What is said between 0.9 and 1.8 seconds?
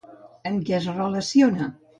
relaciona?